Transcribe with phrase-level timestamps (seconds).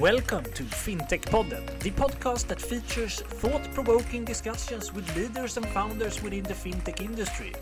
[0.00, 6.22] Welcome to FinTech Podden, the podcast that features thought provoking discussions with leaders and founders
[6.22, 7.52] within the fintech industry.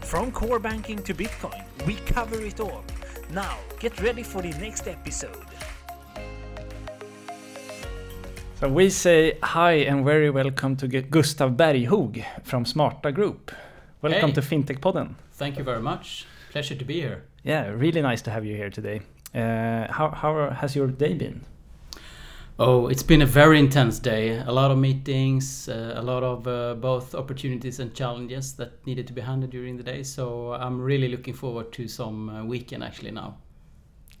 [0.00, 2.82] From core banking to Bitcoin, we cover it all.
[3.30, 5.36] Now, get ready for the next episode.
[8.60, 13.52] So we say hi and very welcome to Gustav Berghog from Zmarta Group.
[14.00, 14.34] Welcome Hey.
[14.34, 15.14] to FinTech Podden.
[15.32, 16.24] Thank you very much.
[16.52, 17.24] Pleasure to be here.
[17.44, 19.00] Yeah, really nice to have you here today.
[19.34, 21.44] Uh, how, how has your day been?
[22.58, 24.38] Oh, it's been a very intense day.
[24.38, 29.06] A lot of meetings, uh, a lot of uh, both opportunities and challenges that needed
[29.08, 30.02] to be handled during the day.
[30.02, 33.36] So I'm really looking forward to some uh, weekend actually now.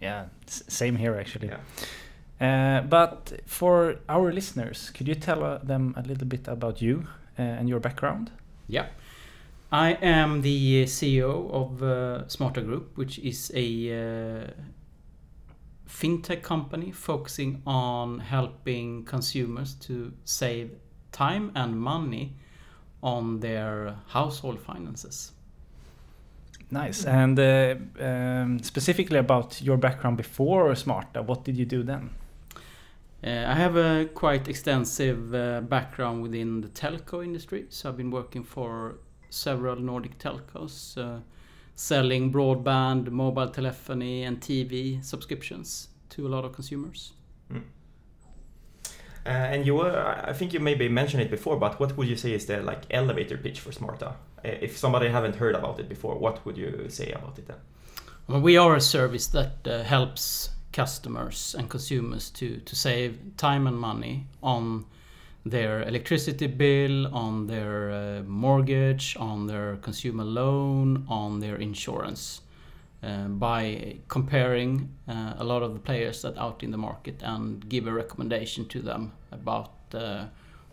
[0.02, 1.50] Yeah, same here actually.
[2.38, 7.06] Uh, but for our listeners, could you tell uh, them a little bit about you
[7.38, 8.30] uh, and your background?
[8.68, 8.88] Yeah.
[9.72, 14.50] I am the CEO of uh, Zmarta Group, which is a uh,
[15.88, 20.70] fintech company focusing on helping consumers to save
[21.12, 22.36] time and money
[23.02, 25.32] on their household finances.
[26.70, 27.04] Nice.
[27.04, 32.10] And uh, um, specifically about your background before Zmarta, what did you do then?
[33.24, 38.10] Uh, I have a quite extensive uh, background within the telco industry, so I've been
[38.10, 38.98] working for
[39.30, 41.20] several Nordic telcos, uh,
[41.76, 47.12] selling broadband, mobile telephony, and TV subscriptions to a lot of consumers.
[49.26, 52.16] Uh, and you were, I think you maybe mentioned it before, but what would you
[52.16, 54.10] say is the like elevator pitch for Zmarta?
[54.10, 57.56] Uh, if somebody haven't heard about it before, what would you say about it then?
[58.28, 63.66] Well, we are a service that uh, helps customers and consumers to, to save time
[63.66, 64.84] and money on
[65.50, 72.42] their electricity bill, on their uh, mortgage, on their consumer loan, on their insurance.
[73.02, 77.68] Uh, by comparing uh, a lot of the players that out in the market and
[77.68, 80.24] give a recommendation to them about uh,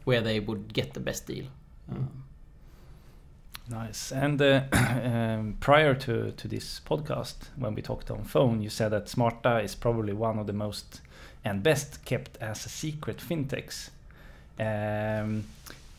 [0.06, 1.46] where they would get the best deal.
[1.92, 2.24] Um,
[3.70, 4.12] Nice.
[4.12, 8.90] And uh, um, prior to, to this podcast, when we talked on phone, you said
[8.90, 11.02] that Zmarta is probably one of the most
[11.46, 13.90] and best kept as a secret fintechs.
[14.60, 15.46] Um,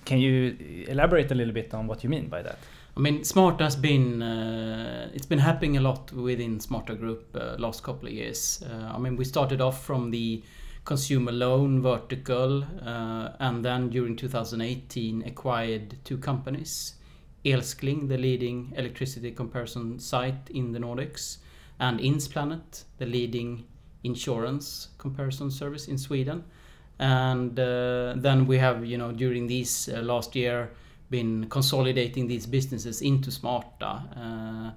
[0.05, 2.59] can you elaborate a little bit on what you mean by that?
[2.97, 7.57] I mean, Zmarta has been uh, it's been happening a lot within Zmarta Group uh,
[7.59, 8.63] last couple of years.
[8.63, 10.43] Uh, I mean, we started off from the
[10.85, 12.63] consumer loan vertical,
[13.41, 16.95] and then during 2018 acquired two companies,
[17.45, 21.39] Elskling, the leading electricity comparison site in the Nordics,
[21.81, 23.65] and Insplanet, the leading
[24.05, 26.45] insurance comparison service in Sweden.
[26.99, 30.71] And uh, then we have, you know, during these uh, last year
[31.11, 34.03] been consolidating these businesses into Zmarta.
[34.17, 34.73] Uh,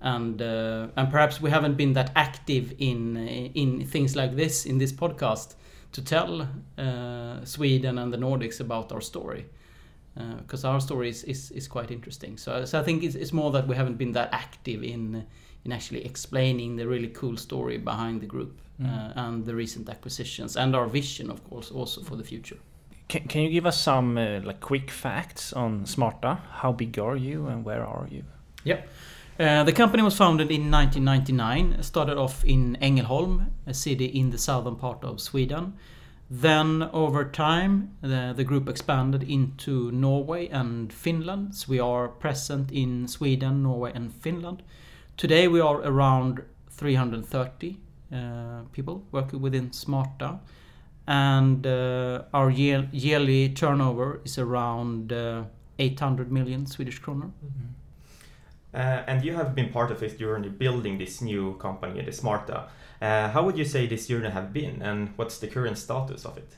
[0.00, 4.78] and uh, and perhaps we haven't been that active in in things like this in
[4.78, 5.54] this podcast
[5.92, 9.46] to tell uh, Sweden and the Nordics about our story
[10.38, 12.36] because our story is, is, is quite interesting.
[12.36, 15.24] So, so I think it's, it's more that we haven't been that active in
[15.64, 18.61] in actually explaining the really cool story behind the group uh,
[19.16, 22.58] and the recent acquisitions and our vision, of course, also for the future.
[23.08, 26.40] Can, can you give us some uh, like quick facts on Zmarta?
[26.50, 28.24] How big are you and where are you?
[28.64, 28.88] Yep.
[29.40, 34.38] Uh, the company was founded in 1999, started off in Ängelholm, a city in the
[34.38, 35.74] southern part of Sweden.
[36.30, 41.54] Then, over time, the, the group expanded into Norway and Finland.
[41.54, 44.62] So we are present in Sweden, Norway, and Finland.
[45.18, 47.74] Today, we are around 330 uh,
[48.72, 50.38] people working within Zmarta.
[51.06, 55.44] And uh, our year, yearly turnover is around uh,
[55.78, 57.30] 800 million Swedish kronor.
[58.74, 62.68] Uh, and you have been part of this journey building this new company, the Zmarta.
[63.00, 66.38] Uh, how would you say this journey have been, and what's the current status of
[66.38, 66.56] it?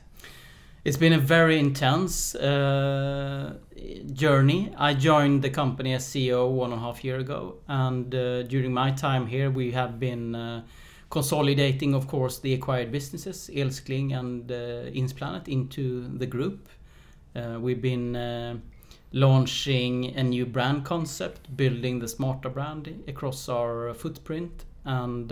[0.85, 3.55] It's been a very intense uh,
[4.13, 4.71] journey.
[4.77, 8.71] I joined the company as CEO one and a half year ago, and uh, during
[8.71, 10.61] my time here, we have been uh,
[11.15, 16.67] consolidating, of course, the acquired businesses, Elskling and uh, Insplanet, into the group.
[17.33, 18.57] Uh, we've been uh,
[19.13, 25.31] launching a new brand concept, building the Zmarta brand across our footprint, and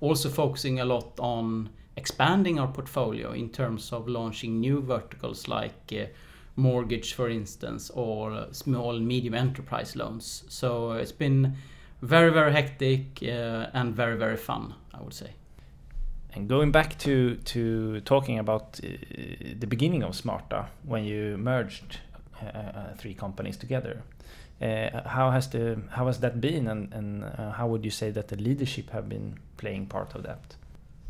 [0.00, 6.10] also focusing a lot on expanding our portfolio in terms of launching new verticals like
[6.56, 10.44] mortgage, for instance, or small medium enterprise loans.
[10.48, 11.54] So it's been
[12.02, 15.30] very, very hectic and very, very fun, I would say.
[16.34, 18.88] And going back to to talking about uh,
[19.58, 22.00] the beginning of Zmarta, when you merged
[22.42, 24.02] uh, uh, three companies together,
[24.60, 28.10] uh, how has the how has that been, and and uh, how would you say
[28.10, 30.56] that the leadership have been playing part of that?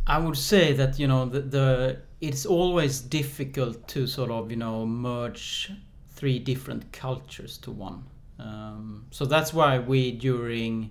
[0.07, 4.57] I would say that you know the, the it's always difficult to sort of you
[4.57, 5.73] know merge
[6.11, 8.05] three different cultures to one.
[8.39, 10.91] Um, so that's why we during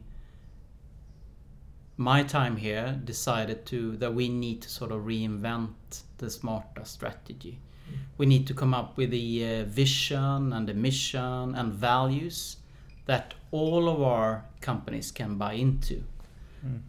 [1.98, 7.60] my time here decided to that we need to sort of reinvent the zmarta strategy.
[8.18, 12.58] We need to come up with the uh, vision and the mission and values
[13.06, 16.04] that all of our companies can buy into.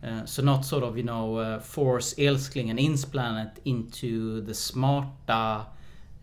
[0.04, 5.66] Uh, so not sort of you know uh, force Elskling and Insplanet into the zmarta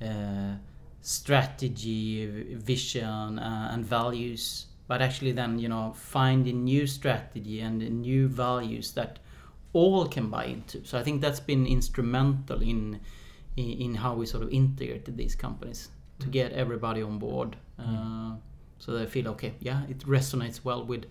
[0.01, 0.55] uh,
[1.01, 2.25] strategy,
[2.55, 8.27] vision, uh, and values, but actually then you know find a new strategy and new
[8.27, 9.19] values that
[9.71, 10.83] all can buy into.
[10.83, 12.99] So I think that's been instrumental in
[13.55, 15.89] in, in how we sort of integrated these companies
[16.19, 18.31] to get everybody on board, uh,
[18.79, 19.53] so they feel okay.
[19.59, 21.05] Yeah, it resonates well with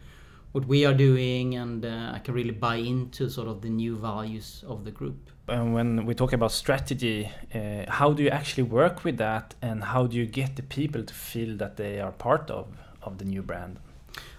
[0.53, 3.97] what we are doing, and uh, I can really buy into sort of the new
[3.97, 5.31] values of the group.
[5.49, 9.85] And when we talk about strategy, uh, how do you actually work with that, and
[9.85, 12.67] how do you get the people to feel that they are part of
[13.03, 13.79] of the new brand?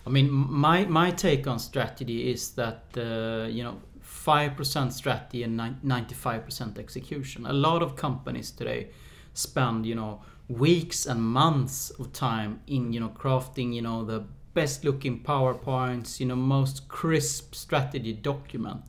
[0.05, 5.43] I mean, my my take on strategy is that uh, you know five percent strategy
[5.43, 7.45] and ninety five percent execution.
[7.45, 8.89] A lot of companies today
[9.33, 14.23] spend you know weeks and months of time in you know crafting you know the
[14.53, 18.81] best looking powerpoints, you know most crisp strategy document,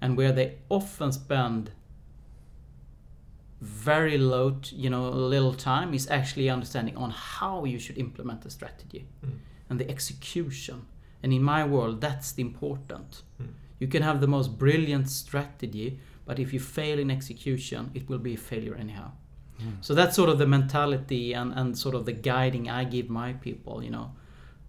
[0.00, 1.72] and where they often spend
[3.60, 8.40] very low, t- you know, little time is actually understanding on how you should implement
[8.42, 9.32] the strategy hmm.
[9.68, 10.86] and the execution.
[11.22, 13.22] And in my world, that's the important.
[13.36, 13.48] Hmm.
[13.78, 18.18] You can have the most brilliant strategy, but if you fail in execution, it will
[18.18, 19.12] be a failure anyhow.
[19.58, 19.70] Hmm.
[19.82, 23.34] So that's sort of the mentality and, and sort of the guiding I give my
[23.34, 24.12] people, you know.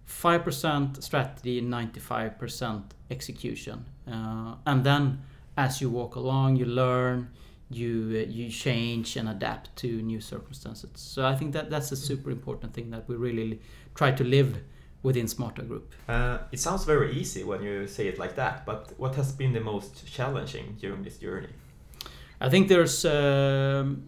[0.06, 3.86] 5% strategy, 95% execution.
[4.06, 5.22] Uh, and then
[5.56, 7.30] as you walk along, you learn,
[7.74, 10.90] you uh, you change and adapt to new circumstances.
[10.94, 13.60] So I think that that's a super important thing that we really
[13.94, 14.56] try to live
[15.02, 15.92] within Zmarta Group.
[16.08, 19.52] Uh, it sounds very easy when you say it like that, but what has been
[19.52, 21.48] the most challenging during this journey?
[22.40, 24.04] I think there's um,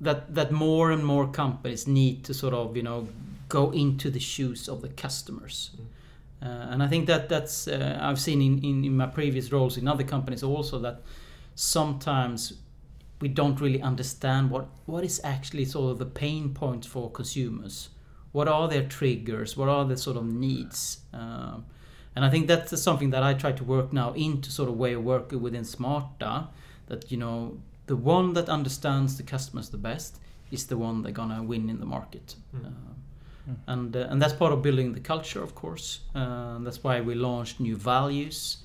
[0.00, 3.08] that that more and more companies need to sort of you know
[3.48, 5.70] go into the shoes of the customers.
[6.42, 9.76] Uh, and I think that that's uh, I've seen in, in, in my previous roles
[9.76, 11.02] in other companies also that
[11.54, 12.54] sometimes
[13.20, 17.88] we don't really understand what what is actually sort of the pain points for consumers.
[18.32, 19.56] What are their triggers?
[19.56, 21.00] What are the sort of needs?
[21.12, 21.66] Um,
[22.16, 24.94] and I think that's something that I try to work now into sort of way
[24.94, 26.48] of working within Zmarta.
[26.86, 30.18] That you know the one that understands the customers the best
[30.50, 32.34] is the one they're gonna win in the market.
[32.54, 32.66] Mm.
[32.66, 36.00] Uh, and uh, and that's part of building the culture, of course.
[36.14, 38.61] Uh, that's why we launched new values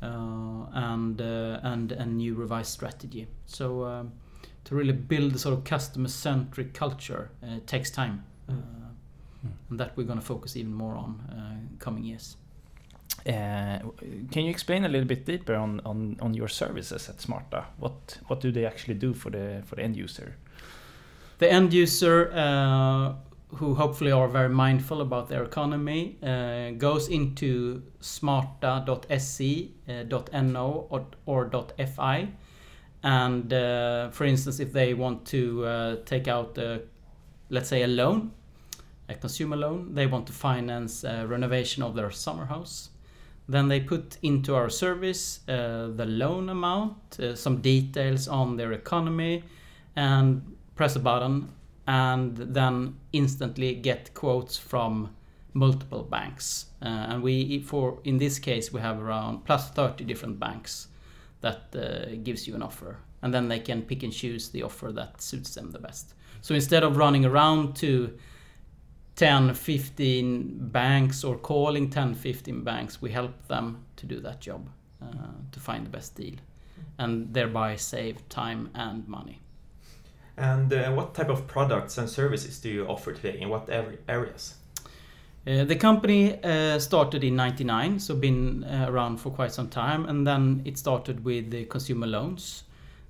[0.00, 3.26] and uh, and a new revised strategy.
[3.46, 4.12] So um,
[4.64, 8.52] to really build a sort of customer-centric culture uh, takes time, uh,
[9.70, 12.36] and that we're going to focus even more on uh, coming years.
[13.26, 13.78] Uh,
[14.30, 17.64] can you explain a little bit deeper on, on, on your services at Zmarta?
[17.78, 20.36] What what do they actually do for the for the end user?
[21.38, 23.14] The end user, uh,
[23.56, 30.04] who hopefully are very mindful about their economy, uh, goes into zmarta.se, uh,
[30.90, 31.50] or, or
[31.96, 32.28] .fi,
[33.02, 36.82] and uh, for instance, if they want to uh, take out, a,
[37.48, 38.32] let's say, a loan,
[39.08, 42.90] a consumer loan, they want to finance renovation of their summer house.
[43.48, 49.42] Then they put into our service uh, the loan amount, some details on their economy,
[49.96, 51.48] and press a button,
[51.88, 55.08] and then instantly get quotes from
[55.54, 56.66] multiple banks.
[56.82, 60.88] Uh, and we, for in this case, we have around plus 30 different banks
[61.40, 64.92] that uh, gives you an offer, and then they can pick and choose the offer
[64.92, 66.12] that suits them the best.
[66.42, 68.12] So instead of running around to
[69.16, 74.68] 10, 15 banks or calling 10, 15 banks, we help them to do that job,
[75.02, 75.06] uh,
[75.52, 76.36] to find the best deal,
[76.98, 79.40] and thereby save time and money.
[80.38, 83.68] And uh, what type of products and services do you offer today in what
[84.08, 84.54] areas?
[85.46, 90.04] Uh, the company uh, started in 99, so been uh, around for quite some time,
[90.06, 92.64] and then it started with the consumer loans.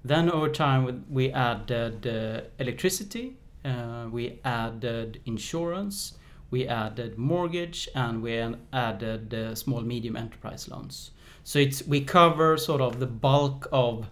[0.05, 6.15] Then over time we added uh, electricity, uh, we added insurance,
[6.51, 8.39] we added mortgage, and we
[8.73, 11.11] added small medium enterprise loans.
[11.45, 14.09] So it's we cover sort of the bulk of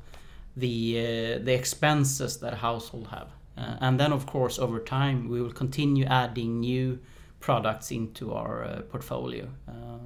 [0.57, 5.29] the uh, the expenses that a household have, uh, and then of course over time
[5.29, 6.99] we will continue adding new
[7.41, 9.49] products into our uh, portfolio.
[9.69, 9.99] Uh,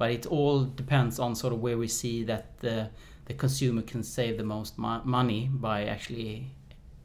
[0.00, 2.88] but it all depends on sort of where we see that the,
[3.26, 6.46] the consumer can save the most mo- money by actually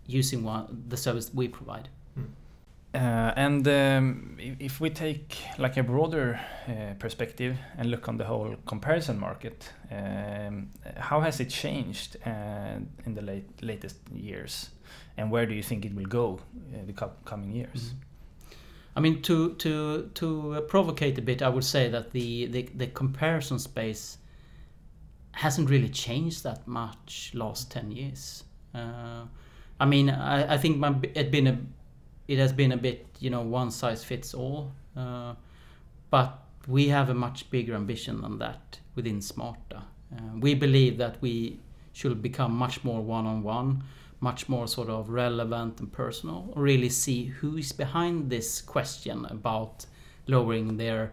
[0.07, 1.89] using one, the service we provide.
[2.95, 8.23] Uh, and um, if, we take like a broader uh, perspective and look on the
[8.23, 14.69] whole comparison market, um, how has it changed uh, in the late, latest years,
[15.17, 16.39] and where do you think it will go
[16.73, 17.93] uh, the co- coming years?
[18.95, 22.87] I mean, to to to provocate a bit, I would say that the, the the
[22.87, 24.19] comparison space
[25.31, 28.45] hasn't really changed that much last ten years.
[28.73, 29.25] Uh,
[29.81, 31.57] I mean, I, I think my, it been a
[32.27, 35.33] it has been a bit you know one size fits all, uh,
[36.09, 39.83] but we have a much bigger ambition than that within Zmarta.
[40.15, 41.59] Uh, we believe that we
[41.93, 43.83] should become much more one on one
[44.19, 49.85] much more sort of relevant and personal really see who is behind this question about
[50.27, 51.11] lowering their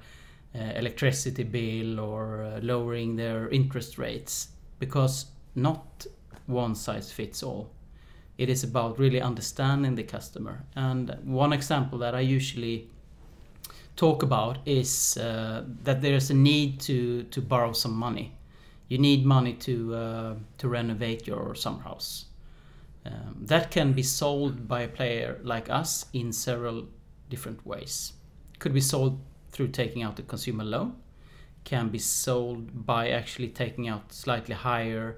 [0.55, 6.07] uh, electricity bill or uh, lowering their interest rates because not
[6.47, 7.71] one size fits all
[8.39, 10.65] it is about really understanding the customer.
[10.75, 12.89] And one example that i usually
[13.97, 18.33] talk about is uh, that there's a need to to borrow some money.
[18.89, 22.27] You need money to uh, to renovate your summer house.
[23.05, 26.87] Um, that can be sold by a player like us in several
[27.29, 28.13] different ways.
[28.61, 29.19] Could be sold
[29.51, 30.95] through taking out a consumer loan,
[31.65, 35.17] can be sold by actually taking out slightly higher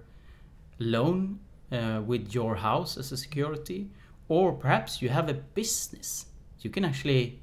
[0.79, 1.39] loan
[1.73, 3.91] uh, with your house as a security,
[4.29, 6.27] or perhaps you have a business.
[6.61, 7.41] You can actually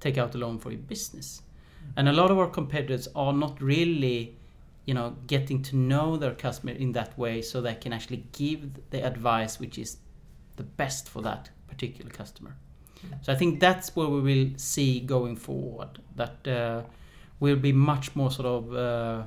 [0.00, 1.42] take out a loan for your business.
[1.96, 4.36] And a lot of our competitors are not really
[4.88, 8.60] you know getting to know their customer in that way so they can actually give
[8.88, 9.98] the advice which is
[10.56, 12.56] the best for that particular customer
[13.20, 16.80] so i think that's where we will see going forward that uh,
[17.38, 19.22] will be much more sort of uh,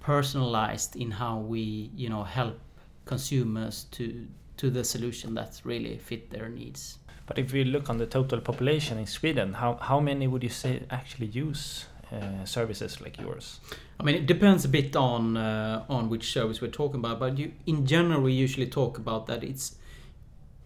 [0.00, 2.58] personalized in how we you know help
[3.04, 4.26] consumers to
[4.56, 6.98] to the solution that really fit their needs
[7.30, 10.48] But if we look on the total population in Sweden, how, how many would you
[10.48, 13.60] say actually use uh, services like yours?
[14.00, 17.38] I mean, it depends a bit on uh, on which service we're talking about, but
[17.38, 19.76] you, in general, we usually talk about that it's,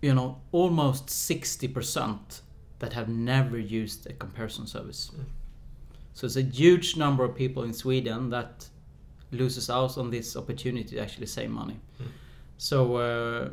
[0.00, 2.40] you know, almost sixty percent
[2.78, 5.10] that have never used a comparison service.
[6.14, 8.66] So it's a huge number of people in Sweden that
[9.32, 11.78] loses out on this opportunity to actually save money.
[12.64, 13.50] So uh,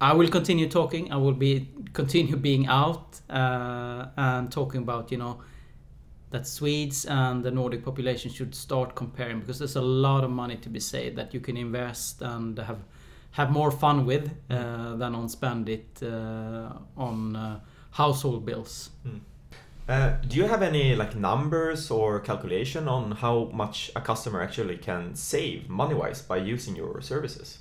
[0.00, 1.12] I will continue talking.
[1.12, 5.38] I will be continue being out uh, and talking about you know
[6.30, 10.56] that Swedes and the Nordic population should start comparing because there's a lot of money
[10.56, 12.80] to be saved that you can invest and have
[13.30, 17.60] have more fun with uh, than on spend it uh, on uh,
[17.92, 18.90] household bills.
[19.88, 24.78] Uh, do you have any like numbers or calculation on how much a customer actually
[24.78, 27.60] can save money-wise by using your services?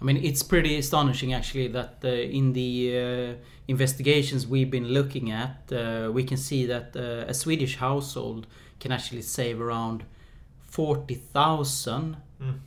[0.00, 3.34] I mean, it's pretty astonishing actually that uh, in the uh,
[3.68, 8.46] investigations we've been looking at, uh, we can see that uh, a Swedish household
[8.78, 10.04] can actually save around
[10.60, 12.58] 40,000 Mm.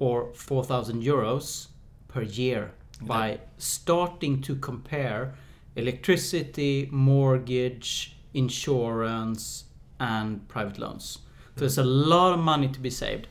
[0.00, 1.68] or 4,000 euros
[2.08, 5.34] per year by starting to compare
[5.76, 9.66] electricity, mortgage, insurance,
[10.00, 11.18] and private loans.
[11.54, 13.28] So there's a lot of money to be saved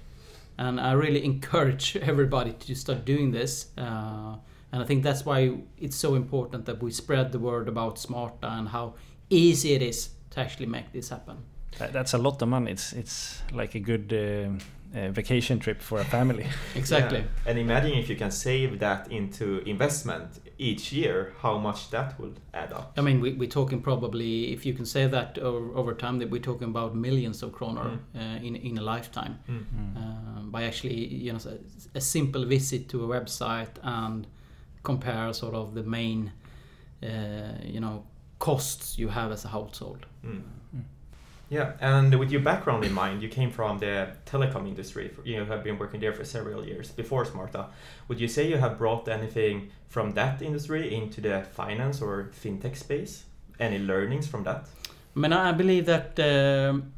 [0.59, 3.67] and I really encourage everybody to start doing this.
[3.77, 4.35] Uh,
[4.71, 8.59] and I think that's why it's so important that we spread the word about Zmarta
[8.59, 8.93] and how
[9.29, 11.37] easy it is to actually make this happen.
[11.77, 12.71] That's a lot of money.
[12.71, 16.45] It's it's like a good uh, uh, vacation trip for a family.
[16.75, 17.19] Exactly.
[17.19, 17.49] Yeah.
[17.51, 22.37] And imagine if you can save that into investment each year, how much that would
[22.53, 22.91] add up.
[22.97, 26.29] I mean, we, we're talking probably, if you can say that over, over time, that
[26.29, 29.95] we're talking about millions of kroner uh, in, in a lifetime Mm.
[29.95, 31.39] um, by actually, you know,
[31.95, 34.27] a simple visit to a website and
[34.83, 36.31] compare sort of the main,
[37.01, 37.07] uh,
[37.63, 38.03] you know,
[38.39, 40.05] costs you have as a household.
[40.25, 40.41] Mm.
[41.49, 45.11] Yeah, and with your background in mind, you came from the telecom industry.
[45.23, 47.69] You have been working there for several years before Zmarta.
[48.07, 52.77] Would you say you have brought anything from that industry into the finance or fintech
[52.77, 53.23] space?
[53.59, 54.67] Any learnings from that?
[55.15, 56.93] I mean, I believe that um,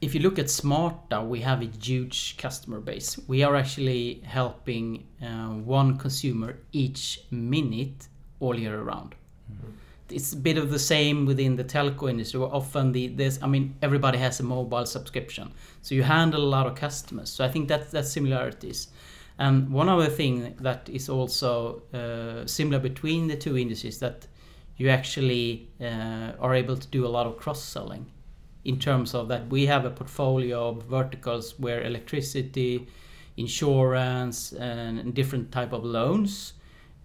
[0.00, 3.18] if you look at Zmarta, we have a huge customer base.
[3.26, 8.06] We are actually helping uh, one consumer each minute
[8.38, 9.16] all year round.
[10.12, 12.40] It's a bit of the same within the telco industry.
[12.40, 15.52] Often the there's, I mean, everybody has a mobile subscription,
[15.82, 17.30] so you handle a lot of customers.
[17.30, 18.88] So I think that that's similarities.
[19.38, 24.26] And one other thing that is also uh, similar between the two industries that
[24.76, 28.06] you actually uh, are able to do a lot of cross selling
[28.64, 32.86] in terms of that we have a portfolio of verticals where electricity
[33.36, 36.54] insurance and different type of loans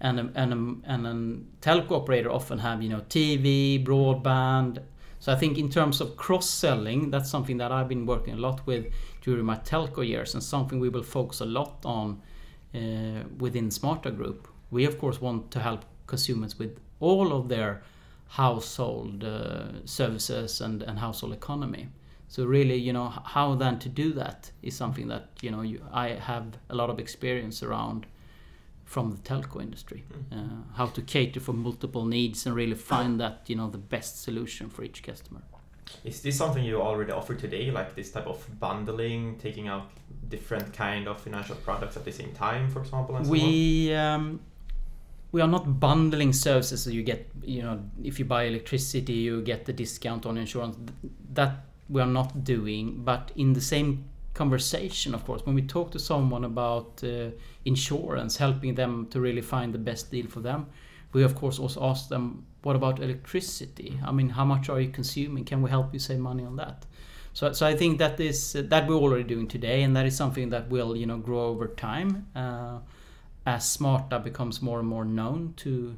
[0.06, 4.80] and a, and a, and telco operator often have you know TV, broadband.
[5.20, 8.38] So I think in terms of cross selling, that's something that I've been working a
[8.38, 8.86] lot with
[9.22, 12.22] during my telco years, and something we will focus a lot on
[12.76, 14.48] uh, within Zmarta Group.
[14.70, 17.82] We of course want to help consumers with all of their
[18.28, 21.88] household uh, services and, and household economy.
[22.28, 25.82] So really, you know, how then to do that is something that you know you,
[25.92, 28.06] I have a lot of experience around
[28.86, 30.04] from the telco industry.
[30.32, 30.38] Mm.
[30.38, 34.24] Uh, how to cater for multiple needs and really find that you know the best
[34.24, 35.42] solution for each customer.
[36.04, 39.90] Is this something you already offer today, like this type of bundling, taking out
[40.30, 43.16] different kind of financial products at the same time, for example?
[43.16, 44.40] And so we um,
[45.32, 49.42] we are not bundling services so you get you know if you buy electricity you
[49.42, 50.78] get the discount on insurance
[51.34, 55.90] that we are not doing but in the same conversation of course when we talk
[55.92, 57.30] to someone about uh,
[57.66, 60.68] insurance helping them to really find the best deal for them
[61.14, 64.90] we of course also ask them what about electricity i mean how much are you
[64.90, 66.86] consuming can we help you save money on that
[67.36, 70.16] so, so I think that is uh, that we're already doing today, and that is
[70.16, 72.80] something that will you know grow over time uh,
[73.46, 75.98] as Zmarta becomes more and more known to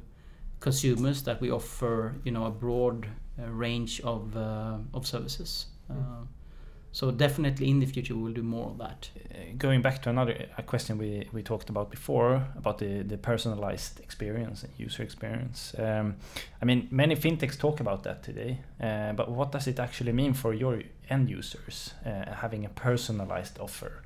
[0.58, 1.22] consumers.
[1.22, 3.06] That we offer you know a broad
[3.38, 5.66] uh, range of uh, of services.
[5.88, 6.26] Uh,
[6.92, 9.10] so definitely in the future we will do more of that.
[9.30, 13.18] Uh, going back to another a question we, we talked about before about the, the
[13.18, 15.74] personalized experience and user experience.
[15.78, 16.16] Um,
[16.62, 20.34] I mean, many fintechs talk about that today, uh, but what does it actually mean
[20.34, 24.02] for your end users uh, having a personalized offer?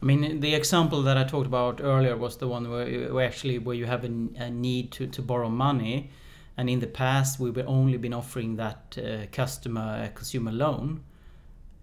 [0.00, 3.58] I mean, the example that I talked about earlier was the one where, where actually
[3.58, 6.10] where you have a, a need to, to borrow money,
[6.56, 11.02] and in the past we've only been offering that uh, customer a consumer loan,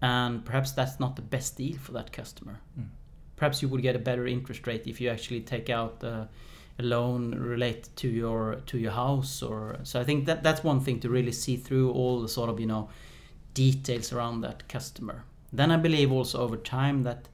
[0.02, 2.60] and perhaps that's not the best deal for that customer.
[2.78, 2.88] Mm.
[3.36, 6.26] Perhaps you would get a better interest rate if you actually take out uh,
[6.78, 10.00] a loan related to your to your house, or so.
[10.00, 12.66] I think that that's one thing to really see through all the sort of you
[12.66, 12.88] know
[13.54, 15.24] details around that customer.
[15.52, 17.28] Then I believe also over time that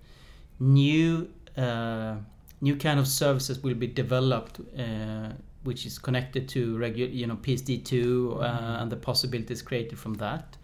[0.60, 2.16] new uh,
[2.60, 7.36] new kind of services will be developed, uh, which is connected to regu- you know
[7.36, 10.57] PSD2 uh, and the possibilities created from that.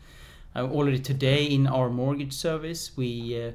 [0.57, 3.51] Uh, already today in our mortgage service, we uh,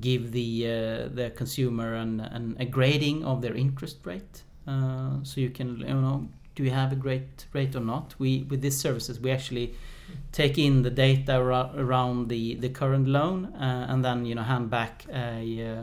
[0.00, 5.40] give the uh, the consumer an, an a grading of their interest rate, uh, so
[5.40, 8.14] you can you know do you have a great rate or not.
[8.18, 9.74] We with these services we actually
[10.32, 14.42] take in the data ar- around the the current loan uh, and then you know
[14.42, 15.82] hand back a uh,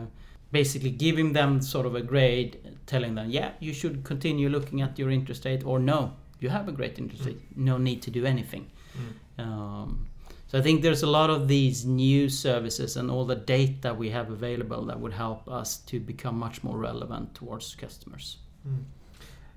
[0.52, 2.56] basically giving them sort of a grade
[2.86, 6.68] telling them yeah you should continue looking at your interest rate or no you have
[6.68, 9.44] a great interest rate no need to do anything Mm.
[9.44, 10.06] um,
[10.52, 14.10] so I think there's a lot of these new services and all the data we
[14.10, 18.36] have available that would help us to become much more relevant towards customers.
[18.68, 18.84] Mm.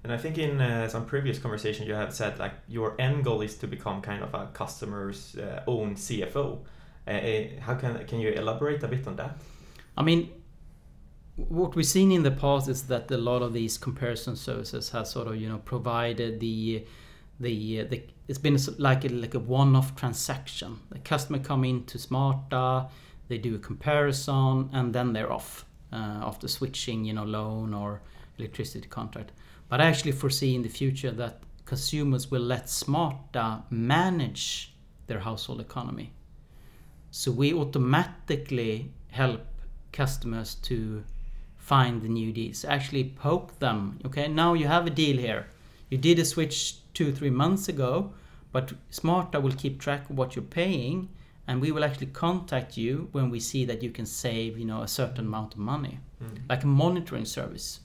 [0.05, 3.41] And I think in uh, some previous conversation you have said like your end goal
[3.41, 6.59] is to become kind of a customer's uh, own CFO.
[7.05, 9.37] Uh, uh, how can can you elaborate a bit on that?
[9.97, 10.29] I mean,
[11.35, 15.07] what we've seen in the past is that a lot of these comparison services have
[15.07, 16.85] sort of you know provided the
[17.39, 20.79] the, the it's been like a, like a one-off transaction.
[20.89, 22.89] The customer come into Zmarta,
[23.27, 28.01] they do a comparison, and then they're off uh, after switching you know loan or
[28.37, 29.31] electricity contract.
[29.69, 34.73] But I actually foresee in the future that consumers will let Zmarta manage
[35.07, 36.11] their household economy.
[37.11, 39.41] So we automatically help
[39.91, 41.03] customers to
[41.57, 42.65] find the new deals.
[42.65, 43.99] Actually poke them.
[44.05, 45.47] Okay, now you have a deal here.
[45.89, 48.11] You did a switch two, three months ago,
[48.51, 51.09] but Zmarta will keep track of what you're paying
[51.47, 54.81] and we will actually contact you when we see that you can save, you know,
[54.81, 55.99] a certain amount of money.
[56.23, 56.39] Mm.
[56.49, 57.81] Like a monitoring service.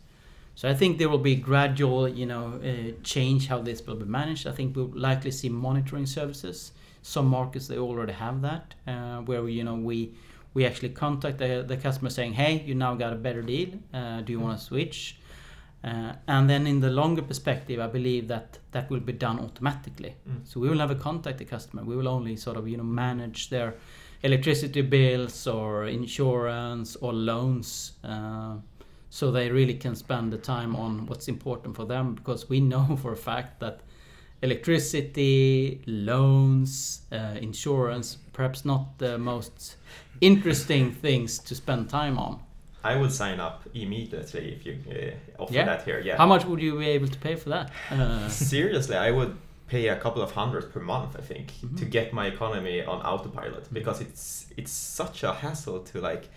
[0.54, 4.04] So I think there will be gradual, you know, uh, change how this will be
[4.04, 4.46] managed.
[4.46, 6.72] I think we'll likely see monitoring services.
[7.02, 10.12] Some markets they already have that, uh, where you know we
[10.52, 13.70] we actually contact the, the customer saying, "Hey, you now got a better deal.
[13.94, 15.16] Uh, do you want to switch?"
[15.82, 20.14] Uh, and then in the longer perspective, I believe that that will be done automatically.
[20.28, 20.46] Mm.
[20.46, 21.84] So we will never contact the customer.
[21.84, 23.74] We will only sort of you know manage their
[24.22, 27.92] electricity bills or insurance or loans.
[28.04, 28.56] Uh,
[29.08, 32.96] so they really can spend the time on what's important for them because we know
[33.02, 33.80] for a fact that
[34.42, 39.76] electricity, loans, uh, insurance, perhaps not the most
[40.20, 42.40] interesting things to spend time on.
[42.82, 45.64] I would sign up immediately if you uh, offer Yeah?
[45.66, 46.00] that here.
[46.00, 46.16] Yeah.
[46.16, 47.70] How much would you be able to pay for that?
[47.90, 49.36] Uh, Seriously, I would
[49.68, 51.16] pay a couple of hundred per month.
[51.18, 51.46] I think
[51.78, 51.90] to Mhm.
[51.90, 56.28] get my economy on autopilot because it's it's such a hassle to like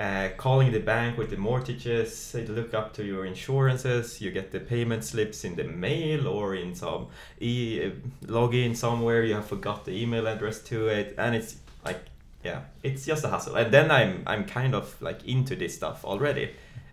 [0.00, 4.58] uh, calling the bank with the mortgages, look up to your insurances, you get the
[4.58, 7.06] payment slips in the mail or in some
[7.40, 7.80] e
[8.26, 12.00] login somewhere, you have forgot the email address to it, and it's like
[12.44, 13.56] yeah, it's just a hassle.
[13.56, 16.50] And then I'm I'm kind of like into this stuff already,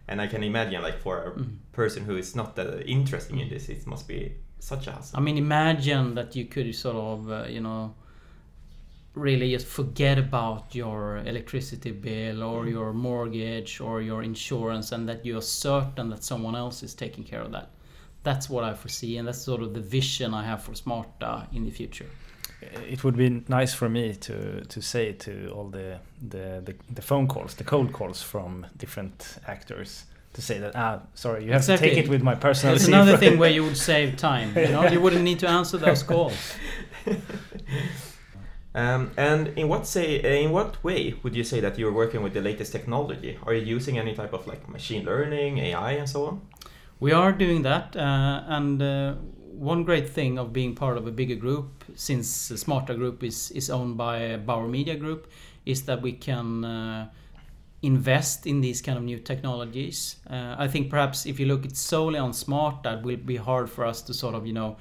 [0.07, 1.57] and I can imagine like for a Mm.
[1.71, 5.17] person who is not that interested in this, it must be such a hassle.
[5.17, 7.93] I mean, imagine that you could sort of, uh, you know,
[9.13, 15.25] really just forget about your electricity bill or your mortgage or your insurance and that
[15.25, 17.69] you're certain that someone else is taking care of that.
[18.23, 21.65] That's what I foresee, and that's sort of the vision I have for Zmarta in
[21.65, 22.05] the future.
[22.89, 27.01] It would be nice for me to to say to all the the, the, the
[27.01, 31.65] phone calls, the cold calls from different actors, to say that ah, sorry, you have
[31.65, 32.75] to take it with my personal.
[32.75, 34.55] It's another thing where you would save time.
[34.55, 36.55] You know, you wouldn't need to answer those calls.
[38.73, 42.33] Um, and in what say in what way would you say that you're working with
[42.33, 43.37] the latest technology?
[43.43, 46.41] Are you using any type of like machine learning, AI, and so on?
[46.99, 49.15] We are doing that, uh, and uh,
[49.61, 53.69] one great thing of being part of a bigger group, since Zmarta Group is is
[53.69, 55.27] owned by Bauer Media Group,
[55.65, 57.09] is that we can uh,
[57.83, 60.15] invest in these kind of new technologies.
[60.27, 63.69] Uh, I think perhaps if you look at solely on Smart, that will be hard
[63.69, 64.77] for us to sort of you know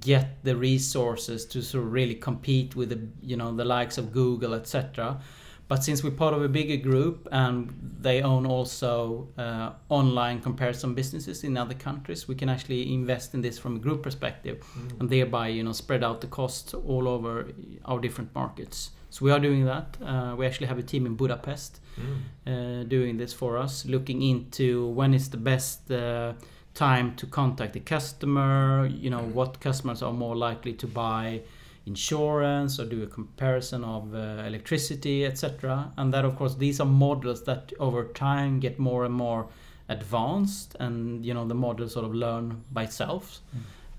[0.00, 4.12] get the resources to sort of really compete with the you know the likes of
[4.12, 5.20] Google, etc.
[5.68, 10.94] But since we're part of a bigger group and they own also uh, online comparison
[10.94, 14.64] businesses in other countries, we can actually invest in this from a group perspective
[15.00, 17.48] and thereby you know spread out the costs all over
[17.84, 18.90] our different markets.
[19.10, 19.96] So we are doing that.
[20.04, 22.18] Uh, we actually have a team in Budapest Mm.
[22.46, 26.34] uh, doing this for us, looking into when is the best uh,
[26.74, 28.86] time to contact the customer.
[28.86, 31.40] You know what customers are more likely to buy
[31.86, 35.92] insurance or do a comparison of uh, electricity, etc.
[35.96, 39.48] And that, of course, these are models that over time get more and more
[39.88, 43.40] advanced, and you know the models sort of learn by itself.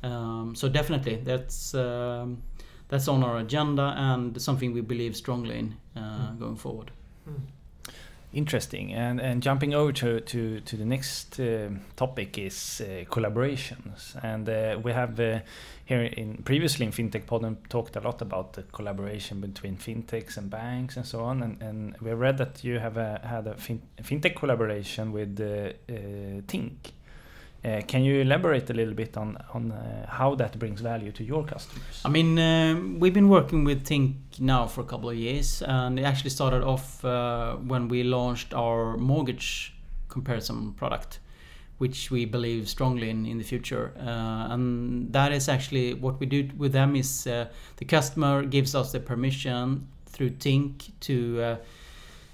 [0.04, 1.74] Um, so definitely, that's.
[1.74, 2.44] Um,
[2.90, 6.92] that's on our agenda and something we believe strongly in uh, going forward.
[8.34, 8.94] Interesting.
[8.94, 14.16] And and jumping over to to, to the next um topic is uh, collaborations.
[14.24, 15.40] And uh, we have uh,
[15.88, 20.50] here in previously in FinTech Podden talked a lot about the collaboration between fintechs and
[20.50, 21.42] banks and so on.
[21.42, 25.72] And, and we read that you have uh, had a fin- fintech collaboration with uh,
[25.90, 26.92] uh, Tink.
[27.64, 31.24] Uh, can you elaborate a little bit on on uh, how that brings value to
[31.24, 32.02] your customers?
[32.04, 35.98] I mean, um, we've been working with Tink now for a couple of years, and
[35.98, 39.74] it actually started off uh, when we launched our mortgage
[40.10, 41.20] comparison product,
[41.78, 43.94] which we believe strongly in in the future.
[44.00, 48.76] Uh, and that is actually what we do with them is uh, the customer gives
[48.76, 51.42] us the permission through Tink to.
[51.42, 51.56] Uh,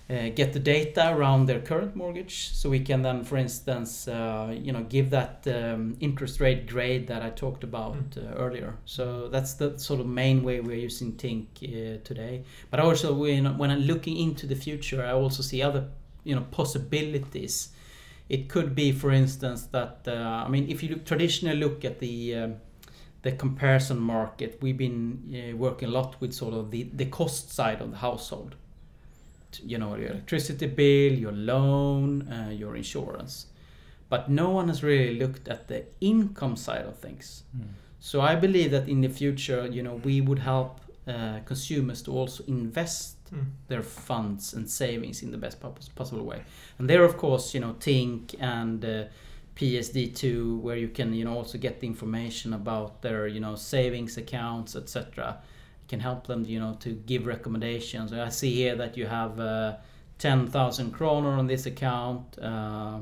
[0.09, 4.53] uh, get the data around their current mortgage so we can then for instance uh,
[4.61, 9.29] you know give that um, interest rate grade that i talked about uh, earlier so
[9.29, 13.71] that's the sort of main way we're using tink uh, today but also when, when
[13.71, 15.85] i'm looking into the future i also see other
[16.25, 17.69] you know possibilities
[18.33, 21.99] it could be for instance that uh, i mean if you look, traditionally look at
[21.99, 22.55] the um,
[23.21, 27.53] the comparison market we've been uh, working a lot with sort of the, the cost
[27.53, 28.55] side of the household.
[29.63, 33.45] You know your electricity bill your loan uh, your insurance.
[34.09, 37.43] But no one has really looked at the income side of things.
[37.99, 40.71] So i believe that in the future you know we would help
[41.07, 43.45] uh, consumers to also invest Mm.
[43.67, 45.59] their funds and savings in the best
[45.95, 46.43] possible way.
[46.77, 49.05] And there of course you know tink and uh,
[49.55, 54.17] psd2 where you can you know also get the information about their you know savings
[54.17, 55.37] accounts etc
[55.87, 58.13] can help them you know to give recommendations.
[58.13, 59.77] I see here that you have uh,
[60.19, 62.99] 10000 kroner on this account uh,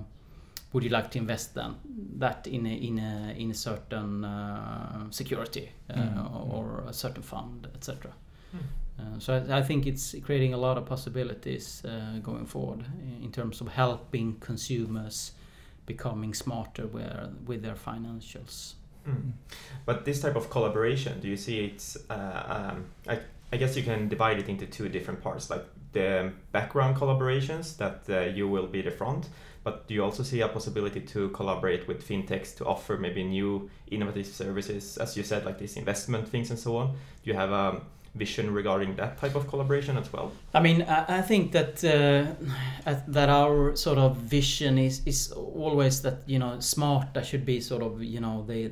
[0.73, 1.75] would you like to invest then
[2.19, 6.53] that in a, in a, in a certain uh, security uh, Mm.
[6.53, 8.11] or a certain fund etc
[8.55, 8.59] Mm.
[8.99, 13.23] uh, so I, I think it's creating a lot of possibilities uh, going forward in-
[13.25, 15.31] in terms of helping consumers
[15.85, 18.75] becoming smarter where, with their financials
[19.07, 19.31] Mm.
[19.85, 21.97] But this type of collaboration, do you see it's?
[22.07, 23.17] Uh, um, I,
[23.51, 28.01] I guess you can divide it into two different parts, like the background collaborations that
[28.09, 29.27] uh, you will be the front.
[29.63, 33.69] But do you also see a possibility to collaborate with fintechs to offer maybe new
[33.91, 36.91] innovative services, as you said, like these investment things and so on?
[36.91, 37.81] Do you have a
[38.15, 40.31] vision regarding that type of collaboration as well?
[40.53, 46.23] I mean, I, think that uh, that our sort of vision is is always that
[46.25, 48.71] you know Zmarta should be sort of you know the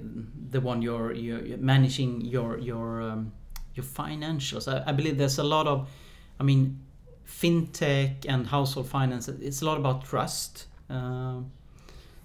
[0.50, 3.32] the one you're you're you're managing your your um,
[3.80, 4.68] your financials.
[4.68, 5.90] I, I believe there's a lot of,
[6.40, 6.80] I mean,
[7.28, 10.66] fintech and household finance, it's a lot about trust.
[10.90, 11.52] Um,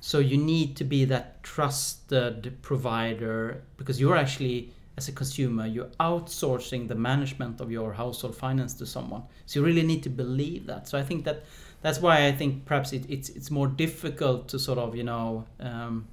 [0.00, 5.90] so you need to be that trusted provider because you're actually, as a consumer, you're
[5.98, 9.22] outsourcing the management of your household finance to someone.
[9.46, 10.88] So you really need to believe that.
[10.88, 11.44] So I think that
[11.81, 15.46] that's why I think perhaps it, it's it's more difficult to sort of you know.
[15.61, 16.09] Um,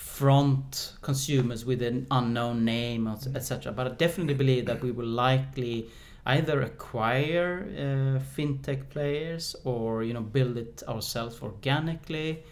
[0.00, 3.70] front consumers with an unknown name, etc.
[3.70, 5.88] But I definitely believe that we will likely
[6.26, 12.42] either acquire uh, fintech players or you know build it ourselves organically.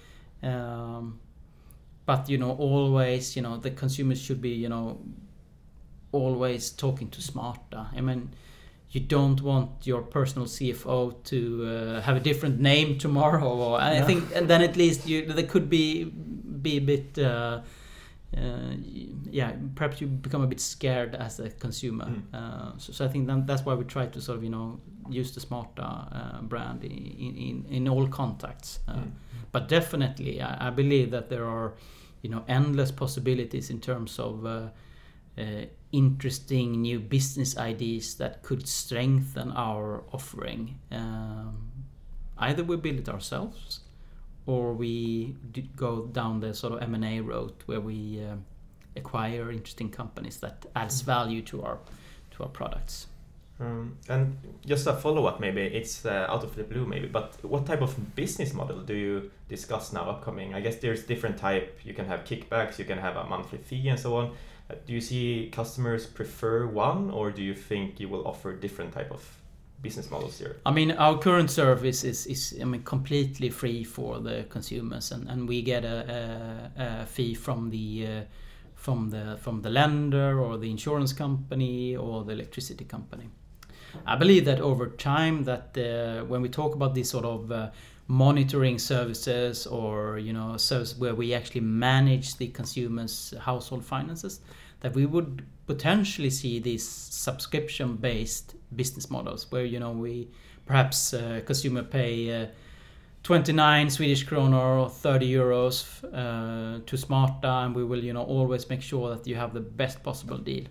[0.42, 1.20] Um,
[2.06, 5.00] but you know, always you know the consumers should be you know
[6.12, 7.94] always talking to Zmarta.
[7.94, 8.30] I mean,
[8.90, 13.48] you don't want your personal CFO to uh, have a different name tomorrow.
[13.48, 17.18] Or, I think, and then at least you there could be be a bit.
[17.18, 17.60] Uh,
[18.36, 18.74] uh,
[19.30, 22.06] yeah, perhaps you become a bit scared as a consumer.
[22.06, 22.22] Mm.
[22.34, 24.80] Uh, so, so, I think that, that's why we try to sort of you know
[25.08, 25.78] use the Zmarta
[26.38, 28.80] uh, brand in, in in all contacts.
[28.86, 29.10] Uh, mm.
[29.50, 31.72] But definitely, I, I, believe that there are
[32.20, 34.68] you know endless possibilities in terms of uh,
[35.38, 35.42] uh,
[35.92, 40.78] interesting new business ideas that could strengthen our offering.
[40.92, 41.70] Um,
[42.36, 43.80] either we build it ourselves
[44.48, 45.36] or we
[45.76, 48.34] go down the sort of M&A route where we uh,
[48.96, 51.10] acquire interesting companies that adds mm-hmm.
[51.10, 51.78] value to our
[52.30, 53.08] to our products.
[53.60, 57.08] Um, and just a follow up, maybe it's uh, out of the blue, maybe.
[57.08, 60.54] But what type of business model do you discuss now upcoming?
[60.54, 61.78] I guess there's different type.
[61.84, 64.30] You can have kickbacks, you can have a monthly fee, and so on.
[64.70, 68.92] Uh, do you see customers prefer one, or do you think you will offer different
[68.94, 69.22] type of
[69.82, 70.56] business models here?
[70.66, 75.28] I mean, our current service is, is I mean, completely free for the consumers, and,
[75.28, 78.20] and we get a, a, a fee from the uh,
[78.74, 83.28] from the from the lender or the insurance company or the electricity company.
[84.06, 87.70] I believe that over time, that uh, when we talk about these sort of uh,
[88.06, 94.40] monitoring services or you know service where we actually manage the consumers' household finances,
[94.80, 100.28] that we would potentially see these subscription-based business models where you know we
[100.66, 102.46] perhaps uh, consumer pay uh,
[103.22, 108.68] 29 Swedish kronor or 30 euros uh, to Zmarta and we will you know always
[108.68, 110.64] make sure that you have the best possible deal.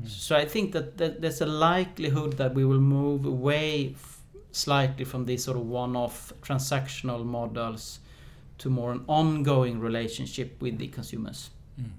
[0.00, 0.08] Mm.
[0.08, 3.94] So I think that, that, there's a likelihood that we will move away
[4.52, 8.00] slightly from these sort of one-off transactional models
[8.58, 11.90] to more an ongoing relationship with the consumers mm.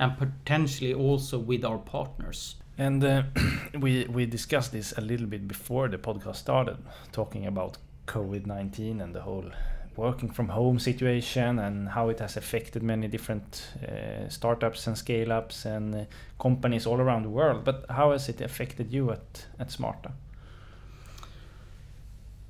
[0.00, 2.56] and potentially also with our partners.
[2.76, 3.22] And uh,
[3.80, 6.78] we we discussed this a little bit before the podcast started,
[7.12, 9.50] talking about COVID nineteen and the whole
[9.96, 15.32] working from home situation and how it has affected many different uh, startups and scale
[15.32, 16.04] ups and uh,
[16.40, 17.64] companies all around the world.
[17.64, 20.12] But how has it affected you at at Zmarta?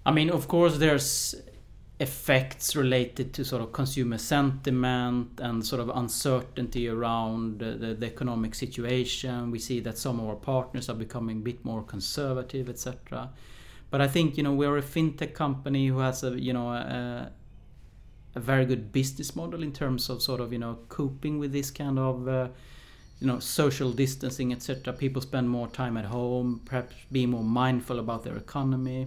[0.07, 1.35] I mean, of course, there's
[2.01, 8.55] effects related to sort of consumer sentiment and sort of uncertainty around the, the, economic
[8.55, 9.53] situation.
[9.53, 13.31] We see that some of our partners are becoming a bit more conservative, etc.
[13.91, 17.31] But I think you know we're a fintech company who has a you know a,
[18.35, 21.71] a very good business model in terms of sort of you know coping with this
[21.71, 22.49] kind of uh,
[23.25, 24.93] you know social distancing, etc.
[24.93, 29.07] People spend more time at home, perhaps be more mindful about their economy.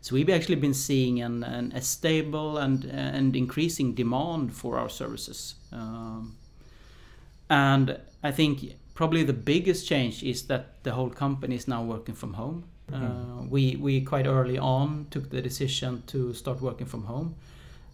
[0.00, 4.88] So we've actually been seeing an, an a stable and and increasing demand for our
[4.88, 5.56] services.
[5.70, 6.36] Um,
[7.50, 12.14] and I think probably the biggest change is that the whole company is now working
[12.14, 12.64] from home.
[12.90, 13.04] Mm-hmm.
[13.04, 17.34] Uh, we we quite early on took the decision to start working from home,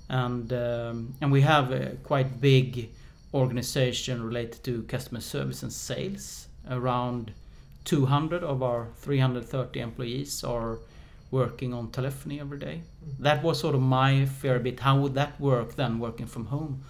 [0.09, 2.91] and um, and we have a quite big
[3.35, 6.47] organization related to customer service and sales.
[6.71, 7.33] Around
[7.85, 10.79] 200 of our 330 employees are
[11.31, 12.83] working on telephony every day.
[13.19, 14.81] That was sort of my fear a bit.
[14.81, 16.83] How would that work then, working from home?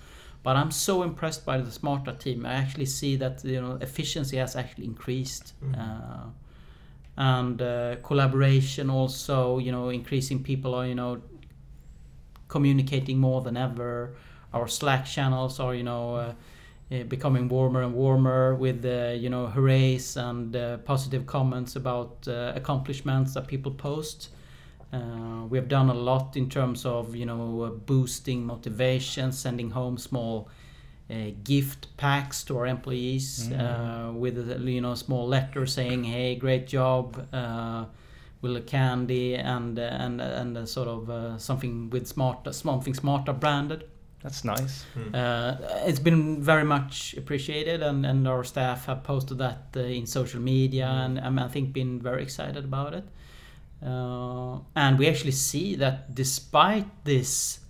[0.43, 2.45] But I'm so impressed by the Zmarta team.
[2.45, 5.75] I actually see that you know efficiency has actually increased, mm.
[5.79, 6.27] uh,
[7.17, 9.59] and uh, collaboration also.
[9.59, 11.23] You know, increasing people are you know
[12.49, 14.15] communicating more than ever.
[14.55, 16.17] Our Slack channels are you know.
[16.17, 16.33] Uh,
[16.93, 22.29] uh becoming warmer and warmer with uh, you know hoorays and uh, positive comments about
[22.29, 24.29] uh, accomplishments that people post
[24.95, 29.71] uh, we have done a lot in terms of you know uh, boosting motivation, sending
[29.71, 30.49] home small
[31.11, 34.15] uh, gift packs to our employees mm.
[34.15, 37.27] with a you know small letter saying "Hey, great job."
[38.43, 43.85] with a candy and and and sort of something with smart something smarter branded.
[44.25, 44.87] That's nice.
[44.97, 45.15] Mm.
[45.15, 45.57] Uh,
[45.87, 50.41] it's been very much appreciated, and, and our staff have posted that uh, in social
[50.41, 51.05] media, mm.
[51.05, 53.05] and, and I think been very excited about it.
[53.85, 57.61] Uh, and we actually see that despite this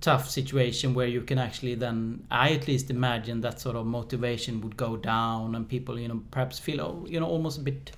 [0.00, 4.60] tough situation where you can actually then I at least imagine that sort of motivation
[4.60, 7.90] would go down and people you know perhaps feel oh, you know almost a bit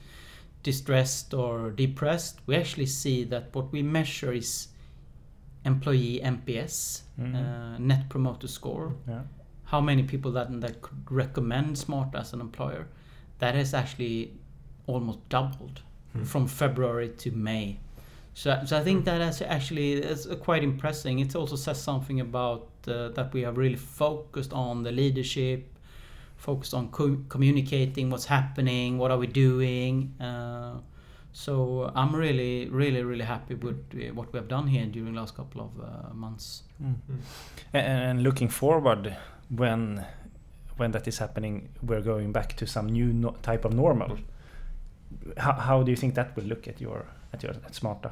[0.62, 4.68] distressed or depressed we actually see that what we measure is
[5.64, 7.35] employee NPS Mhm.
[7.35, 9.23] uh, net promoter score Yeah.
[9.64, 12.87] how many people that that could recommend Zmarta as an employer
[13.38, 14.33] that has actually
[14.87, 16.25] almost doubled Hmm.
[16.25, 17.79] from February to May
[18.35, 21.18] so, so I think that is actually is quite impressive.
[21.18, 25.61] It also says something about uh, that we have really focused on the leadership,
[26.37, 30.14] focused on co- communicating what's happening, what are we doing.
[30.20, 30.79] Uh,
[31.33, 35.21] so I'm really, really, really happy with uh, what we have done here during the
[35.21, 36.62] last couple of uh, months.
[37.75, 39.16] A- And looking forward,
[39.49, 40.05] when
[40.77, 44.19] when that is happening, we're going back to some new no type of normal.
[45.37, 48.11] How, how do you think that will look at your at your at Zmarta?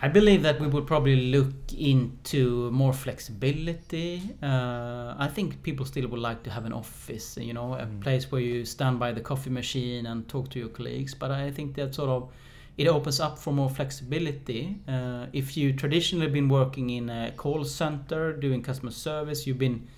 [0.00, 4.22] I believe that we will probably look into more flexibility.
[4.40, 8.00] Uh, I think people still would like to have an office, you know, a Mm.
[8.00, 11.14] place where you stand by the coffee machine and talk to your colleagues.
[11.14, 12.30] But I think that sort of
[12.76, 14.76] it opens up for more flexibility.
[14.86, 19.88] Uh, if you traditionally been working in a call center doing customer service, you've been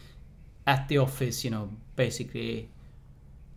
[0.67, 2.71] at the office, you know, basically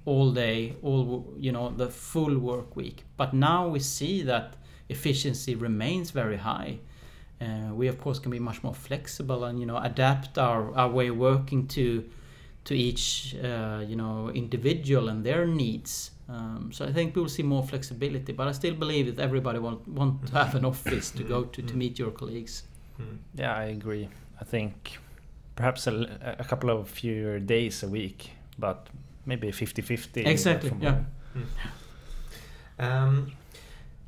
[0.04, 3.06] all day, all you know, the full work week.
[3.16, 4.58] But now we see that
[4.90, 6.80] efficiency remains very high.
[7.42, 10.90] Uh, we of course can be much more flexible and you know adapt our, our
[10.90, 12.04] way of working to
[12.66, 16.12] to each uh, you know individual and their needs.
[16.30, 19.60] Um, so I think we will see more flexibility, but I still believe that everybody
[19.60, 22.64] want want to have an office to go to to meet your colleagues.
[23.00, 23.18] Mm.
[23.36, 24.08] Yeah, I agree.
[24.40, 25.00] I think
[25.56, 28.88] perhaps a, a couple of fewer days a week, but
[29.26, 30.26] maybe 50-50.
[30.26, 30.92] Exactly, yeah.
[30.92, 31.08] home.
[32.80, 33.32] Um,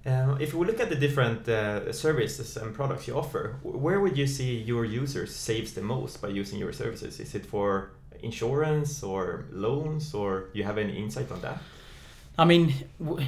[0.05, 4.17] uh, if we look at the different uh, services and products you offer, where would
[4.17, 7.19] you see your users saves the most by using your services?
[7.19, 7.91] Is it for
[8.21, 11.59] insurance or loans, or do you have any insight on that?
[12.37, 12.73] I mean,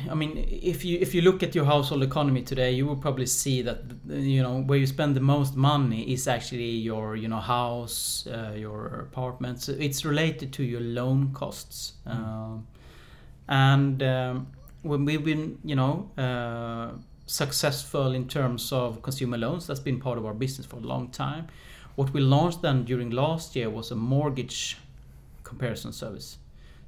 [0.09, 3.25] I mean, if you if you look at your household economy today, you will probably
[3.25, 7.39] see that you know where you spend the most money is actually your you know
[7.39, 9.69] house, uh, your apartments.
[9.69, 12.67] It's related to your loan costs, um,
[13.47, 14.47] and um,
[14.81, 16.91] when we've been you know uh,
[17.25, 21.09] successful in terms of consumer loans, that's been part of our business for a long
[21.09, 21.47] time.
[21.95, 24.77] What we launched then during last year was a mortgage
[25.43, 26.37] comparison service.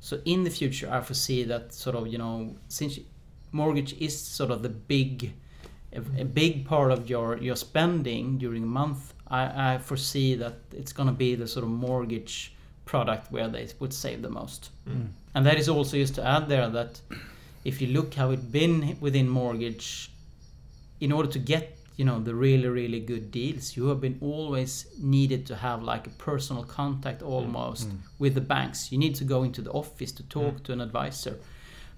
[0.01, 2.99] So in the future, I foresee that sort of you know since
[3.51, 5.33] mortgage is sort of the big,
[5.93, 9.13] a, a big part of your your spending during a month.
[9.27, 12.53] I, I foresee that it's gonna be the sort of mortgage
[12.85, 14.71] product where they would save the most.
[14.87, 15.09] Mm.
[15.35, 16.99] And that is also just to add there that
[17.63, 20.11] if you look how it been within mortgage,
[20.99, 24.85] in order to get you know the really really good deals, you have been always
[24.97, 27.97] needed to have like a personal contact almost Mm.
[28.19, 28.91] with the banks.
[28.91, 31.37] You need to go into the office to talk to an advisor.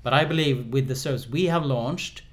[0.03, 2.23] But I believe with the service we have launched,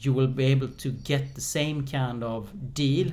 [0.00, 3.12] you will be able to get the same kind of deal,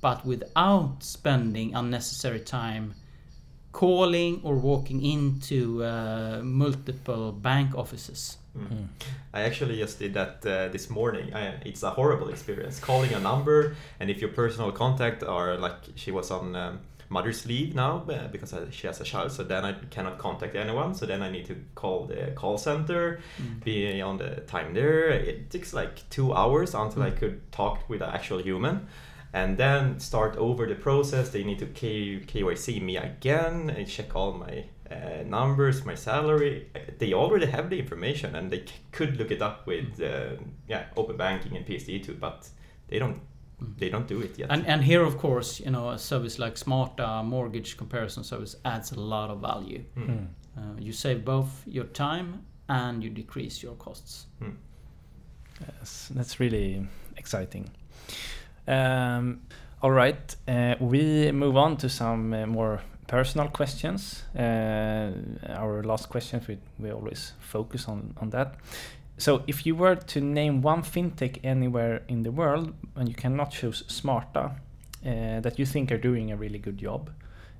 [0.00, 2.94] but without spending unnecessary time
[3.74, 8.38] calling or walking into uh, multiple bank offices.
[8.56, 8.86] Mm.
[9.32, 11.34] I actually just did that uh, this morning.
[11.34, 12.78] I, it's a horrible experience.
[12.78, 17.46] Calling a number, and if your personal contact are like she was on um, mother's
[17.46, 20.94] leave now uh, because I, she has a child, so then I cannot contact anyone.
[20.94, 23.20] So then I need to call the call center,
[23.64, 25.08] be on the time there.
[25.08, 28.86] It takes like two hours until I could talk with an actual human.
[29.34, 31.30] And then start over the process.
[31.30, 36.70] They need to K- KYC me again and check all my uh, numbers, my salary.
[36.98, 40.36] They already have the information and they c- could look it up with uh,
[40.68, 42.48] yeah open banking and PSD2, but
[42.86, 43.20] they don't
[43.78, 44.50] they don't do it yet.
[44.50, 48.92] And, and here, of course, you know, a service like Zmarta mortgage comparison service adds
[48.92, 49.84] a lot of value.
[49.96, 50.26] Mm.
[50.56, 54.26] Uh, you save both your time and you decrease your costs.
[55.60, 57.70] Yes, that's really exciting.
[58.66, 59.40] Um,
[59.82, 64.24] all right, uh, we move on to some uh, more personal questions.
[64.34, 65.12] Uh,
[65.48, 68.54] our last question, we, we always focus on, on that.
[69.18, 73.50] So, if you were to name one fintech anywhere in the world, and you cannot
[73.50, 74.52] choose Zmarta,
[75.06, 77.10] uh, that you think are doing a really good job,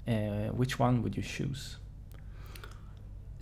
[0.09, 1.77] uh, which one would you choose?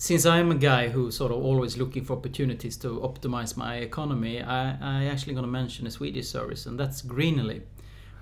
[0.02, 4.42] Since I'm a guy who's sort of always looking for opportunities to optimize my economy,
[4.42, 7.62] I, I actually going to mention a Swedish service, and that's Greenely,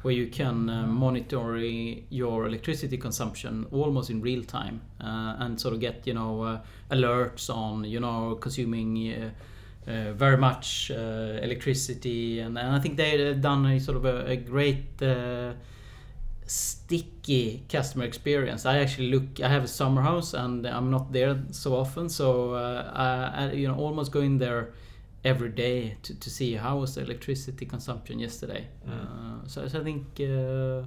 [0.02, 5.72] where you can uh, monitor your electricity consumption almost in real time uh, and sort
[5.72, 6.60] of get you know uh,
[6.90, 12.98] alerts on you know consuming uh, uh, very much uh, electricity, and, and I think
[12.98, 15.00] they've done a sort of a, a great
[16.50, 18.66] sticky customer experience.
[18.66, 19.40] I actually look.
[19.40, 23.52] I have a summer house, and I'm not there so often, so uh, I, I,
[23.52, 24.72] you know, almost going there
[25.24, 28.66] every day to, to see how was the electricity consumption yesterday.
[28.88, 28.92] Mm.
[28.92, 30.82] Uh, so, so I think uh,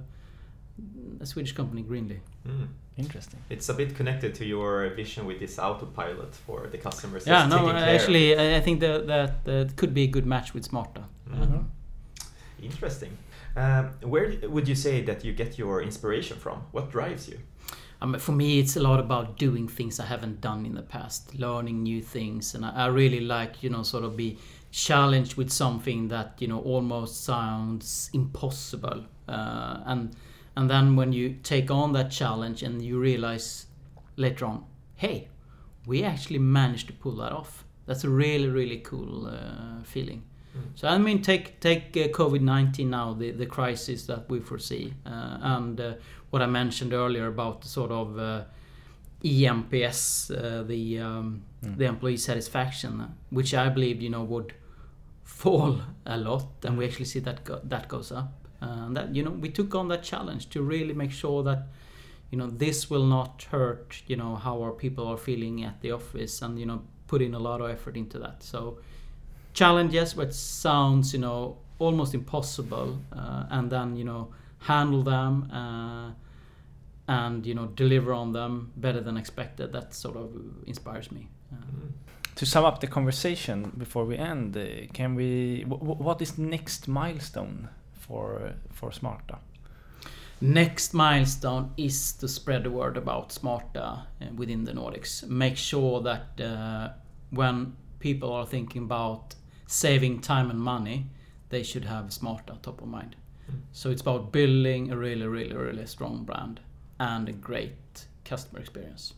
[1.20, 2.20] a Swedish company, Greenely.
[2.46, 2.68] Mm.
[2.96, 3.40] Interesting.
[3.48, 7.26] It's a bit connected to your vision with this autopilot for the customers.
[7.26, 7.94] Yeah, no, taking care.
[7.94, 11.04] actually, I I think that that that could be a good match with Zmarta.
[11.28, 11.64] Mhm.
[12.62, 13.16] Interesting.
[13.56, 16.64] Um, where would you say that you get your inspiration from?
[16.72, 17.38] What drives you?
[18.00, 21.34] Um, for me, it's a lot about doing things I haven't done in the past,
[21.38, 24.38] learning new things, and I, I really like, you know, sort of be
[24.72, 30.16] challenged with something that you know almost sounds impossible, uh, and
[30.56, 33.66] and then when you take on that challenge and you realize
[34.16, 34.64] later on,
[34.96, 35.28] hey,
[35.86, 37.64] we actually managed to pull that off.
[37.86, 40.24] That's a really really cool uh, feeling.
[40.74, 44.94] So I mean, take take uh, COVID nineteen now, the the crisis that we foresee,
[45.06, 45.94] uh, and uh,
[46.30, 48.44] what I mentioned earlier about the sort of uh,
[49.22, 51.78] eNPS, uh, the um, Mm.
[51.78, 54.52] the employee satisfaction, uh, which I believe you know would
[55.22, 58.32] fall a lot, and we actually see that go- that goes up.
[58.60, 61.68] And that you know we took on that challenge to really make sure that
[62.30, 65.92] you know this will not hurt you know how our people are feeling at the
[65.92, 68.42] office, and you know put in a lot of effort into that.
[68.42, 68.78] So
[69.54, 74.28] challenges which sounds you know almost impossible uh, and then you know
[74.58, 76.10] handle them uh,
[77.08, 80.30] and you know deliver on them better than expected that sort of
[80.66, 81.56] inspires me uh.
[82.36, 85.62] To sum up the conversation before we end, uh, can we?
[85.68, 89.38] What is next milestone for for Zmarta?
[90.40, 96.02] next milestone is to spread the word about zmarta uh, within the nordics make sure
[96.02, 96.26] that
[97.30, 99.34] when people are thinking about
[99.66, 101.06] saving time and money
[101.50, 103.16] they should have zmarta top of mind
[103.50, 103.60] Mm.
[103.72, 106.60] so it's about building a really really really strong brand
[106.98, 109.12] and a great customer experience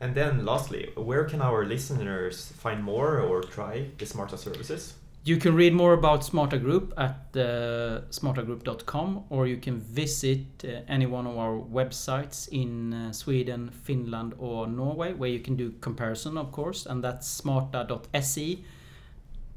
[0.00, 4.94] And then, lastly, where can our listeners find more or try the Zmarta services?
[5.26, 10.82] You can read more about Zmarta Group at uh, zmartagroup.com or you can visit uh,
[10.86, 15.72] any one of our websites in uh, Sweden, Finland, or Norway where you can do
[15.80, 18.58] comparison, of course, and that's zmarta.se,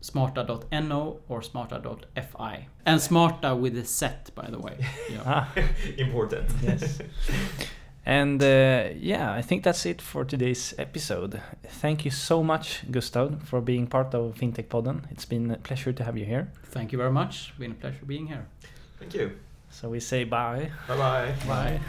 [0.01, 2.67] zmarta.no, or zmarta.fi.
[2.85, 4.77] And Zmarta with a set, by the way.
[5.11, 5.23] Yeah.
[5.25, 5.53] Ah,
[5.97, 6.49] Important.
[6.63, 6.99] Yes.
[8.07, 11.41] and uh, yeah, I think that's it for today's episode.
[11.81, 15.01] Thank you so much, Gustav, for being part of FinTech Podden.
[15.11, 16.49] It's been a pleasure to have you here.
[16.71, 17.53] Thank you very much.
[17.59, 18.47] Been a pleasure being here.
[18.97, 19.31] Thank you.
[19.69, 20.71] So we say bye.
[20.87, 21.33] Bye bye.
[21.45, 21.79] Bye.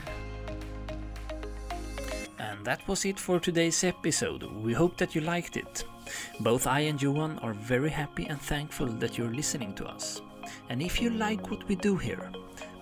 [2.41, 4.43] And that was it for today's episode.
[4.43, 5.85] We hope that you liked it.
[6.41, 10.21] Both I and Johan are very happy and thankful that you're listening to us.
[10.69, 12.33] And if you like what we do here,